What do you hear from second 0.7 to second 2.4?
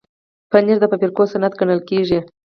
د فابریکو صنعت ګڼل کېږي.